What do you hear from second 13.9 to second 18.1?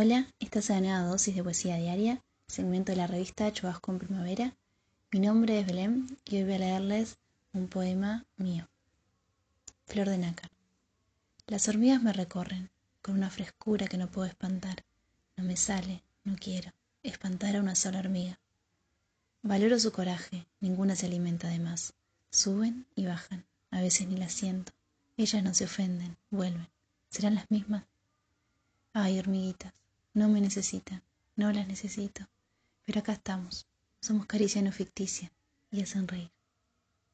no puedo espantar. No me sale, no quiero, espantar a una sola